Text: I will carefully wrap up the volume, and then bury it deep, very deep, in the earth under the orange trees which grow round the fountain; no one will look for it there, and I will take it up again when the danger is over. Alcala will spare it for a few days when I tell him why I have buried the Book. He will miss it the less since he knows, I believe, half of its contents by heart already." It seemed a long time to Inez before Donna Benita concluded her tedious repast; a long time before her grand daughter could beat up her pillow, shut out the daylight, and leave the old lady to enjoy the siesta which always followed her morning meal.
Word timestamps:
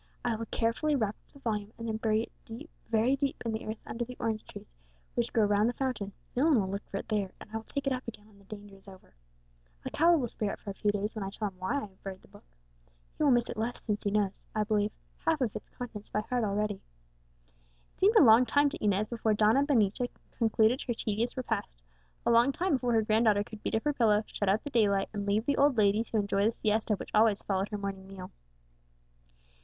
I 0.25 0.35
will 0.35 0.47
carefully 0.47 0.95
wrap 0.95 1.15
up 1.27 1.31
the 1.31 1.37
volume, 1.37 1.73
and 1.77 1.87
then 1.87 1.97
bury 1.97 2.23
it 2.23 2.31
deep, 2.43 2.71
very 2.89 3.15
deep, 3.15 3.35
in 3.45 3.51
the 3.51 3.67
earth 3.67 3.77
under 3.85 4.03
the 4.03 4.17
orange 4.19 4.43
trees 4.47 4.73
which 5.13 5.31
grow 5.31 5.45
round 5.45 5.69
the 5.69 5.73
fountain; 5.73 6.11
no 6.35 6.45
one 6.45 6.59
will 6.59 6.71
look 6.71 6.83
for 6.89 6.97
it 6.97 7.07
there, 7.07 7.31
and 7.39 7.51
I 7.53 7.57
will 7.57 7.65
take 7.65 7.85
it 7.85 7.93
up 7.93 8.07
again 8.07 8.25
when 8.27 8.39
the 8.39 8.45
danger 8.45 8.75
is 8.75 8.87
over. 8.87 9.13
Alcala 9.85 10.17
will 10.17 10.27
spare 10.27 10.53
it 10.53 10.59
for 10.59 10.71
a 10.71 10.73
few 10.73 10.91
days 10.91 11.13
when 11.13 11.23
I 11.23 11.29
tell 11.29 11.49
him 11.49 11.59
why 11.59 11.75
I 11.77 11.81
have 11.85 12.01
buried 12.01 12.23
the 12.23 12.29
Book. 12.29 12.43
He 13.15 13.21
will 13.23 13.29
miss 13.29 13.47
it 13.47 13.53
the 13.53 13.59
less 13.59 13.79
since 13.85 14.01
he 14.01 14.09
knows, 14.09 14.41
I 14.55 14.63
believe, 14.63 14.91
half 15.19 15.39
of 15.39 15.55
its 15.55 15.69
contents 15.69 16.09
by 16.09 16.21
heart 16.21 16.43
already." 16.43 16.81
It 17.93 17.99
seemed 17.99 18.15
a 18.15 18.23
long 18.23 18.47
time 18.47 18.69
to 18.71 18.83
Inez 18.83 19.07
before 19.07 19.35
Donna 19.35 19.61
Benita 19.67 20.09
concluded 20.31 20.81
her 20.81 20.95
tedious 20.95 21.37
repast; 21.37 21.79
a 22.25 22.31
long 22.31 22.51
time 22.53 22.73
before 22.73 22.93
her 22.93 23.03
grand 23.03 23.25
daughter 23.25 23.43
could 23.43 23.61
beat 23.61 23.75
up 23.75 23.83
her 23.83 23.93
pillow, 23.93 24.23
shut 24.25 24.49
out 24.49 24.63
the 24.63 24.71
daylight, 24.71 25.09
and 25.13 25.27
leave 25.27 25.45
the 25.45 25.57
old 25.57 25.77
lady 25.77 26.03
to 26.05 26.17
enjoy 26.17 26.43
the 26.45 26.51
siesta 26.51 26.95
which 26.95 27.11
always 27.13 27.43
followed 27.43 27.69
her 27.69 27.77
morning 27.77 28.07
meal. 28.07 28.31